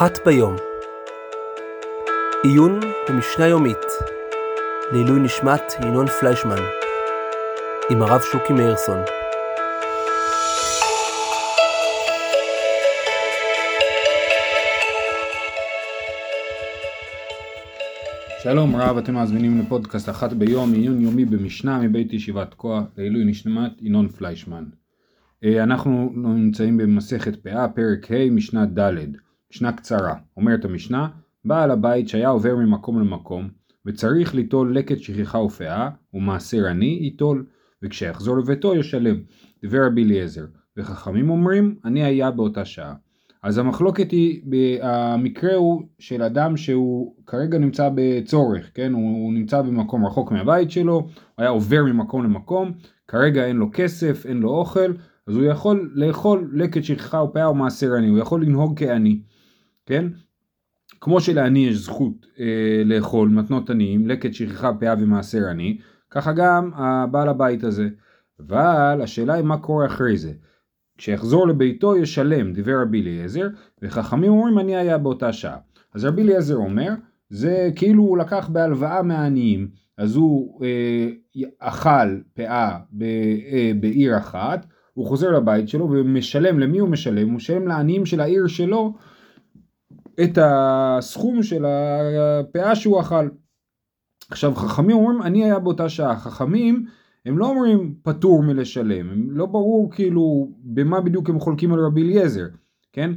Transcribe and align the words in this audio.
אחת 0.00 0.18
ביום. 0.26 0.56
עיון 2.42 2.80
במשנה 3.08 3.46
יומית. 3.46 3.76
לעילוי 4.92 5.20
נשמת 5.20 5.62
ינון 5.82 6.06
פליישמן. 6.06 6.56
עם 7.90 8.02
הרב 8.02 8.20
שוקי 8.20 8.52
מאירסון. 8.52 8.98
שלום 18.42 18.76
רב, 18.76 18.96
אתם 18.96 19.14
מאזינים 19.14 19.60
לפודקאסט 19.60 20.08
אחת 20.08 20.32
ביום, 20.32 20.72
עיון 20.72 21.00
יומי 21.00 21.24
במשנה 21.24 21.78
מבית 21.78 22.12
ישיבת 22.12 22.54
כוח 22.54 22.84
לעילוי 22.96 23.24
נשמת 23.24 23.72
ינון 23.80 24.08
פליישמן. 24.08 24.64
אה, 25.44 25.62
אנחנו 25.62 26.12
נמצאים 26.14 26.76
במסכת 26.76 27.42
פאה, 27.42 27.68
פרק 27.68 28.10
ה', 28.10 28.30
משנה 28.30 28.66
ד', 28.66 29.29
משנה 29.52 29.72
קצרה. 29.72 30.14
אומרת 30.36 30.64
המשנה, 30.64 31.08
בעל 31.44 31.70
הבית 31.70 32.08
שהיה 32.08 32.28
עובר 32.28 32.56
ממקום 32.56 33.00
למקום, 33.00 33.48
וצריך 33.86 34.34
ליטול 34.34 34.78
לקט 34.78 34.98
שכחה 34.98 35.38
ופאה, 35.38 35.90
ומעשר 36.14 36.66
עני 36.66 36.98
ייטול, 37.00 37.46
וכשיחזור 37.82 38.38
לביתו 38.38 38.74
ישלם. 38.74 39.16
דבר 39.64 39.86
רבי 39.86 40.04
אליעזר, 40.04 40.44
וחכמים 40.76 41.30
אומרים, 41.30 41.74
אני 41.84 42.04
היה 42.04 42.30
באותה 42.30 42.64
שעה. 42.64 42.94
אז 43.42 43.58
המחלוקת 43.58 44.10
היא, 44.10 44.42
המקרה 44.82 45.54
הוא 45.54 45.82
של 45.98 46.22
אדם 46.22 46.56
שהוא 46.56 47.14
כרגע 47.26 47.58
נמצא 47.58 47.90
בצורך, 47.94 48.70
כן? 48.74 48.92
הוא, 48.92 49.24
הוא 49.24 49.32
נמצא 49.32 49.62
במקום 49.62 50.06
רחוק 50.06 50.32
מהבית 50.32 50.70
שלו, 50.70 50.94
הוא 50.94 51.08
היה 51.38 51.48
עובר 51.48 51.84
ממקום 51.84 52.24
למקום, 52.24 52.72
כרגע 53.08 53.46
אין 53.46 53.56
לו 53.56 53.70
כסף, 53.72 54.26
אין 54.26 54.36
לו 54.36 54.50
אוכל, 54.50 54.92
אז 55.26 55.36
הוא 55.36 55.44
יכול 55.44 55.92
לאכול 55.94 56.50
לקט 56.54 56.84
שכחה 56.84 57.22
ופאה 57.22 57.46
או 57.46 57.54
מעשר 57.54 57.94
עני, 57.94 58.08
הוא 58.08 58.18
יכול 58.18 58.42
לנהוג 58.44 58.78
כעני, 58.78 59.20
כן? 59.90 60.06
כמו 61.00 61.20
שלעני 61.20 61.66
יש 61.66 61.76
זכות 61.76 62.26
אה, 62.40 62.82
לאכול 62.84 63.28
מתנות 63.28 63.70
עניים, 63.70 64.08
לקט 64.08 64.34
שכחה 64.34 64.72
פאה 64.80 64.94
ומעשר 65.00 65.46
עני, 65.50 65.78
ככה 66.10 66.32
גם 66.32 66.70
הבעל 66.74 67.28
הבית 67.28 67.64
הזה. 67.64 67.88
אבל 68.40 69.00
השאלה 69.02 69.34
היא 69.34 69.44
מה 69.44 69.58
קורה 69.58 69.86
אחרי 69.86 70.16
זה. 70.16 70.32
כשיחזור 70.98 71.48
לביתו 71.48 71.96
ישלם, 71.96 72.52
דיבר 72.52 72.82
רבי 72.82 73.00
אליעזר, 73.02 73.48
וחכמים 73.82 74.32
אומרים 74.32 74.58
אני 74.58 74.76
היה 74.76 74.98
באותה 74.98 75.32
שעה. 75.32 75.56
אז 75.94 76.04
רבי 76.04 76.22
אליעזר 76.22 76.56
אומר, 76.56 76.92
זה 77.30 77.70
כאילו 77.76 78.02
הוא 78.02 78.18
לקח 78.18 78.48
בהלוואה 78.48 79.02
מהעניים, 79.02 79.68
אז 79.98 80.16
הוא 80.16 80.64
אה, 80.64 81.08
אכל 81.58 82.18
פאה 82.34 82.78
ב, 82.92 83.02
אה, 83.02 83.72
בעיר 83.80 84.16
אחת, 84.16 84.66
הוא 84.94 85.06
חוזר 85.06 85.30
לבית 85.30 85.68
שלו 85.68 85.90
ומשלם, 85.90 86.58
למי 86.58 86.78
הוא 86.78 86.88
משלם? 86.88 87.28
הוא 87.28 87.36
משלם 87.36 87.68
לעניים 87.68 88.06
של 88.06 88.20
העיר 88.20 88.46
שלו 88.46 88.94
את 90.22 90.38
הסכום 90.42 91.42
של 91.42 91.64
הפאה 91.64 92.76
שהוא 92.76 93.00
אכל. 93.00 93.28
עכשיו 94.30 94.54
חכמים 94.54 94.96
אומרים 94.96 95.22
אני 95.22 95.44
היה 95.44 95.58
באותה 95.58 95.88
שעה, 95.88 96.18
חכמים 96.18 96.86
הם 97.26 97.38
לא 97.38 97.46
אומרים 97.46 97.94
פטור 98.02 98.42
מלשלם, 98.42 99.10
הם 99.10 99.30
לא 99.30 99.46
ברור 99.46 99.90
כאילו 99.92 100.50
במה 100.64 101.00
בדיוק 101.00 101.30
הם 101.30 101.40
חולקים 101.40 101.72
על 101.72 101.80
רבי 101.80 102.02
אליעזר, 102.02 102.46
כן? 102.92 103.10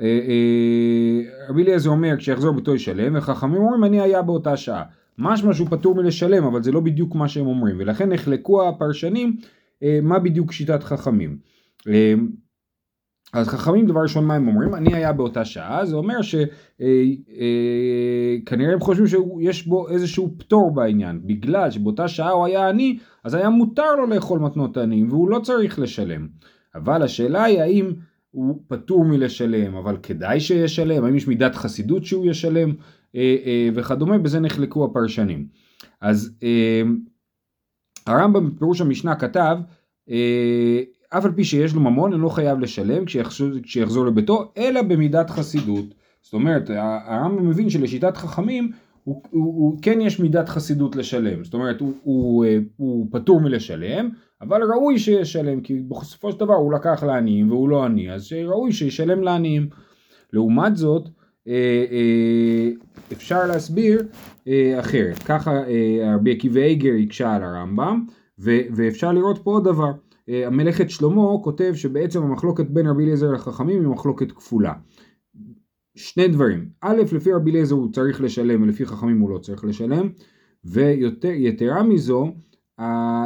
אה, 0.00 0.04
אה, 0.04 1.48
רבי 1.48 1.62
אליעזר 1.62 1.90
אומר 1.90 2.16
כשיחזור 2.18 2.52
ביתו 2.52 2.74
ישלם, 2.74 3.16
וחכמים 3.16 3.62
אומרים 3.62 3.84
אני 3.84 4.00
היה 4.00 4.22
באותה 4.22 4.56
שעה. 4.56 4.82
משמע 5.18 5.54
שהוא 5.54 5.68
פטור 5.70 5.94
מלשלם, 5.94 6.44
אבל 6.44 6.62
זה 6.62 6.72
לא 6.72 6.80
בדיוק 6.80 7.14
מה 7.14 7.28
שהם 7.28 7.46
אומרים, 7.46 7.76
ולכן 7.78 8.08
נחלקו 8.08 8.68
הפרשנים 8.68 9.36
אה, 9.82 9.98
מה 10.02 10.18
בדיוק 10.18 10.52
שיטת 10.52 10.82
חכמים. 10.82 11.38
אז 13.32 13.48
חכמים 13.48 13.86
דבר 13.86 14.00
ראשון 14.00 14.24
מה 14.24 14.34
הם 14.34 14.48
אומרים? 14.48 14.74
אני 14.74 14.94
היה 14.94 15.12
באותה 15.12 15.44
שעה, 15.44 15.86
זה 15.86 15.96
אומר 15.96 16.22
שכנראה 16.22 16.48
אה, 18.50 18.68
אה, 18.68 18.72
הם 18.72 18.80
חושבים 18.80 19.06
שיש 19.06 19.66
בו 19.66 19.88
איזשהו 19.88 20.34
פטור 20.38 20.74
בעניין, 20.74 21.20
בגלל 21.24 21.70
שבאותה 21.70 22.08
שעה 22.08 22.30
הוא 22.30 22.46
היה 22.46 22.68
עני, 22.68 22.98
אז 23.24 23.34
היה 23.34 23.50
מותר 23.50 23.96
לו 23.96 24.06
לאכול 24.06 24.40
מתנות 24.40 24.76
עניים 24.76 25.08
והוא 25.08 25.30
לא 25.30 25.38
צריך 25.38 25.78
לשלם. 25.78 26.28
אבל 26.74 27.02
השאלה 27.02 27.44
היא 27.44 27.60
האם 27.60 27.92
הוא 28.30 28.62
פטור 28.68 29.04
מלשלם, 29.04 29.76
אבל 29.76 29.96
כדאי 30.02 30.40
שישלם, 30.40 31.04
האם 31.04 31.16
יש 31.16 31.26
מידת 31.26 31.54
חסידות 31.54 32.04
שהוא 32.04 32.26
ישלם 32.26 32.72
אה, 33.16 33.68
וכדומה, 33.74 34.18
בזה 34.18 34.40
נחלקו 34.40 34.84
הפרשנים. 34.84 35.46
אז 36.00 36.38
הרמב"ם 38.06 38.54
בפירוש 38.54 38.80
המשנה 38.80 39.14
כתב 39.16 39.56
אף 41.10 41.24
על 41.24 41.32
פי 41.32 41.44
שיש 41.44 41.74
לו 41.74 41.80
ממון 41.80 42.12
אינו 42.12 42.30
חייב 42.30 42.58
לשלם 42.58 43.04
כשיחזור, 43.04 43.48
כשיחזור 43.62 44.06
לביתו 44.06 44.52
אלא 44.58 44.82
במידת 44.82 45.30
חסידות. 45.30 45.94
זאת 46.22 46.34
אומרת 46.34 46.70
הרמב"ם 47.06 47.48
מבין 47.48 47.70
שלשיטת 47.70 48.16
חכמים 48.16 48.72
הוא, 49.04 49.22
הוא, 49.30 49.44
הוא 49.44 49.78
כן 49.82 50.00
יש 50.00 50.20
מידת 50.20 50.48
חסידות 50.48 50.96
לשלם. 50.96 51.44
זאת 51.44 51.54
אומרת 51.54 51.80
הוא, 51.80 51.92
הוא, 52.02 52.46
הוא 52.76 53.06
פטור 53.10 53.40
מלשלם 53.40 54.10
אבל 54.42 54.62
ראוי 54.62 54.98
שישלם 54.98 55.60
כי 55.60 55.74
בסופו 55.74 56.32
של 56.32 56.40
דבר 56.40 56.54
הוא 56.54 56.72
לקח 56.72 57.02
לעניים 57.02 57.50
והוא 57.50 57.68
לא 57.68 57.84
עני 57.84 58.12
אז 58.12 58.32
ראוי 58.46 58.72
שישלם 58.72 59.22
לעניים. 59.22 59.68
לעומת 60.32 60.76
זאת 60.76 61.08
אה, 61.48 61.84
אה, 61.90 62.70
אפשר 63.12 63.46
להסביר 63.46 64.02
אה, 64.48 64.80
אחרת. 64.80 65.18
ככה 65.18 65.52
רבי 66.14 66.32
עקיבא 66.32 66.60
איגר 66.60 66.92
הקשה 67.04 67.34
על 67.34 67.42
הרמב"ם 67.42 68.04
ואפשר 68.76 69.12
לראות 69.12 69.38
פה 69.38 69.50
עוד 69.50 69.64
דבר. 69.64 69.92
אה, 70.28 70.46
המלאכת 70.46 70.90
שלמה 70.90 71.22
כותב 71.42 71.72
שבעצם 71.74 72.22
המחלוקת 72.22 72.66
בין 72.70 72.86
רבי 72.86 73.04
אליעזר 73.04 73.32
לחכמים 73.32 73.80
היא 73.80 73.88
מחלוקת 73.88 74.32
כפולה. 74.32 74.72
שני 75.94 76.28
דברים, 76.28 76.68
א', 76.80 77.02
לפי 77.12 77.32
רבי 77.32 77.50
אליעזר 77.50 77.74
הוא 77.74 77.92
צריך 77.92 78.20
לשלם 78.20 78.62
ולפי 78.62 78.86
חכמים 78.86 79.20
הוא 79.20 79.30
לא 79.30 79.38
צריך 79.38 79.64
לשלם, 79.64 80.08
ויתרה 80.64 81.82
מזו, 81.82 82.32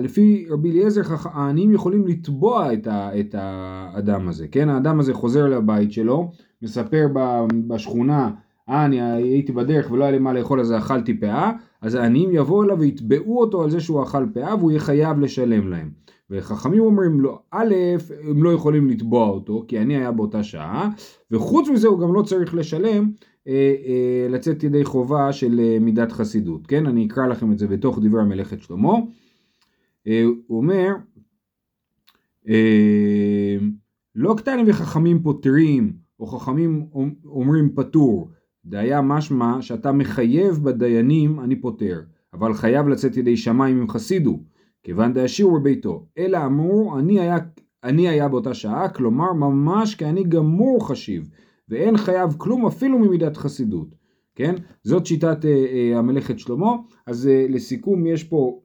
לפי 0.00 0.46
רבי 0.50 0.70
אליעזר 0.70 1.02
העניים 1.24 1.72
יכולים 1.72 2.06
לתבוע 2.06 2.72
את, 3.20 3.34
האדם 3.38 4.28
הזה, 4.28 4.48
כן? 4.48 4.68
האדם 4.68 5.00
הזה 5.00 5.14
חוזר 5.14 5.46
לבית 5.46 5.92
שלו, 5.92 6.30
מספר 6.62 7.06
בשכונה, 7.68 8.30
אה, 8.68 8.84
אני 8.84 9.02
הייתי 9.02 9.52
בדרך 9.52 9.90
ולא 9.90 10.04
היה 10.04 10.10
לי 10.10 10.18
מה 10.18 10.32
לאכול 10.32 10.60
אז 10.60 10.72
אכלתי 10.72 11.20
פאה, 11.20 11.52
אז 11.82 11.94
העניים 11.94 12.30
יבואו 12.32 12.62
אליו 12.62 12.78
ויתבעו 12.78 13.40
אותו 13.40 13.62
על 13.62 13.70
זה 13.70 13.80
שהוא 13.80 14.02
אכל 14.02 14.26
פאה 14.34 14.56
והוא 14.56 14.70
יהיה 14.70 14.80
חייב 14.80 15.20
לשלם 15.20 15.68
להם. 15.68 15.90
וחכמים 16.30 16.80
אומרים 16.80 17.20
לו, 17.20 17.38
א', 17.50 17.74
הם 18.28 18.42
לא 18.42 18.52
יכולים 18.52 18.88
לתבוע 18.88 19.28
אותו, 19.28 19.64
כי 19.68 19.78
אני 19.78 19.96
היה 19.96 20.12
באותה 20.12 20.42
שעה, 20.42 20.90
וחוץ 21.30 21.68
מזה 21.68 21.88
הוא 21.88 22.00
גם 22.00 22.14
לא 22.14 22.22
צריך 22.22 22.54
לשלם, 22.54 23.10
אה, 23.48 23.74
אה, 23.86 24.26
לצאת 24.30 24.62
ידי 24.62 24.84
חובה 24.84 25.32
של 25.32 25.60
אה, 25.60 25.78
מידת 25.80 26.12
חסידות, 26.12 26.66
כן? 26.66 26.86
אני 26.86 27.06
אקרא 27.06 27.26
לכם 27.26 27.52
את 27.52 27.58
זה 27.58 27.66
בתוך 27.66 27.98
דברי 28.02 28.20
המלאכת 28.20 28.62
שלמה. 28.62 28.92
אה, 30.06 30.24
הוא 30.46 30.58
אומר, 30.58 30.94
אה, 32.48 33.56
לא 34.14 34.34
קטנים 34.38 34.64
וחכמים 34.68 35.22
פותרים, 35.22 35.92
או 36.20 36.26
חכמים 36.26 36.86
אומרים 37.26 37.70
פטור, 37.74 38.30
דהיה 38.64 39.00
משמע 39.00 39.62
שאתה 39.62 39.92
מחייב 39.92 40.64
בדיינים 40.64 41.40
אני 41.40 41.60
פוטר, 41.60 42.00
אבל 42.32 42.54
חייב 42.54 42.88
לצאת 42.88 43.16
ידי 43.16 43.36
שמיים 43.36 43.80
אם 43.80 43.88
חסידו. 43.88 44.40
כיוון 44.82 45.12
דהשאירו 45.12 45.60
בביתו, 45.60 46.06
אלא 46.18 46.38
אמרו 46.46 46.98
אני 46.98 47.20
היה, 47.20 47.36
אני 47.84 48.08
היה 48.08 48.28
באותה 48.28 48.54
שעה, 48.54 48.88
כלומר 48.88 49.32
ממש 49.32 49.94
כאני 49.94 50.24
גמור 50.24 50.88
חשיב, 50.88 51.30
ואין 51.68 51.96
חייב 51.96 52.34
כלום 52.38 52.66
אפילו 52.66 52.98
ממידת 52.98 53.36
חסידות, 53.36 53.94
כן? 54.34 54.54
זאת 54.82 55.06
שיטת 55.06 55.44
אה, 55.44 55.50
אה, 55.50 55.98
המלאכת 55.98 56.38
שלמה, 56.38 56.72
אז 57.06 57.28
אה, 57.28 57.46
לסיכום 57.48 58.06
יש 58.06 58.24
פה 58.24 58.60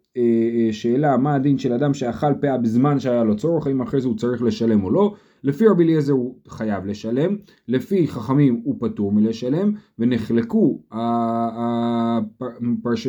שאלה 0.71 1.17
מה 1.17 1.35
הדין 1.35 1.57
של 1.57 1.73
אדם 1.73 1.93
שאכל 1.93 2.33
פאה 2.41 2.57
בזמן 2.57 2.99
שהיה 2.99 3.23
לו 3.23 3.35
צורך, 3.35 3.67
האם 3.67 3.81
אחרי 3.81 4.01
זה 4.01 4.07
הוא 4.07 4.17
צריך 4.17 4.41
לשלם 4.41 4.83
או 4.83 4.91
לא, 4.91 5.13
לפי 5.43 5.67
רבי 5.67 5.83
אליעזר 5.83 6.13
הוא 6.13 6.35
חייב 6.47 6.85
לשלם, 6.85 7.35
לפי 7.67 8.07
חכמים 8.07 8.61
הוא 8.63 8.75
פטור 8.79 9.11
מלשלם, 9.11 9.71
ונחלקו 9.99 10.79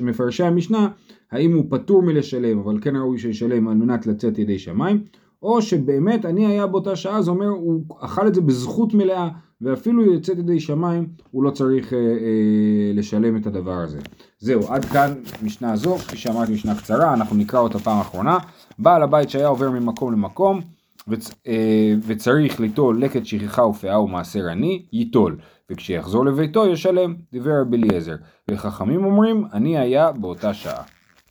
מפרשי 0.03 0.45
המשנה 0.45 0.89
האם 1.33 1.57
הוא 1.57 1.65
פטור 1.69 2.03
מלשלם, 2.03 2.59
אבל 2.59 2.79
כן 2.81 2.97
ראוי 2.97 3.19
שישלם 3.19 3.69
על 3.69 3.75
מנת 3.75 4.07
לצאת 4.07 4.39
ידי 4.39 4.59
שמיים, 4.59 5.03
או 5.43 5.63
שבאמת 5.63 6.25
אני 6.25 6.47
היה 6.47 6.67
באותה 6.67 6.97
שעה, 6.97 7.23
זה 7.23 7.31
אומר 7.31 7.49
הוא 7.49 7.85
אכל 8.01 8.27
את 8.27 8.35
זה 8.35 8.41
בזכות 8.41 8.95
מלאה, 8.95 9.29
ואפילו 9.65 10.05
יוצאת 10.05 10.39
ידי 10.39 10.61
שמיים 10.61 11.09
הוא 11.31 11.45
לא 11.45 11.51
צריך 11.51 11.93
אה, 11.93 11.99
אה, 11.99 12.93
לשלם 12.95 13.37
את 13.37 13.47
הדבר 13.47 13.73
הזה. 13.73 13.99
זהו, 14.39 14.69
עד 14.69 14.85
כאן 14.85 15.15
משנה 15.43 15.77
זו, 15.77 15.97
כפי 15.99 16.17
שאמרתי 16.17 16.53
משנה 16.53 16.75
קצרה, 16.75 17.15
אנחנו 17.15 17.37
נקרא 17.37 17.61
אותה 17.61 17.79
פעם 17.79 18.01
אחרונה. 18.01 18.39
בעל 18.79 19.03
הבית 19.03 19.31
שהיה 19.31 19.49
עובר 19.49 19.71
ממקום 19.71 20.13
למקום, 20.13 20.61
וצ, 21.09 21.31
אה, 21.47 21.95
וצריך 22.07 22.61
ליטול 22.61 23.03
לקט 23.03 23.25
שכחה 23.25 23.63
ופאה 23.67 24.01
ומעשר 24.01 24.49
עני, 24.49 24.87
ייטול, 24.93 25.37
וכשיחזור 25.71 26.25
לביתו 26.25 26.67
ישלם, 26.67 27.15
דיבר 27.33 27.61
רבי 27.61 27.77
אליעזר, 27.77 28.17
וחכמים 28.51 29.05
אומרים, 29.05 29.45
אני 29.53 29.79
היה 29.79 30.13
באותה 30.13 30.55
שעה. 30.55 30.83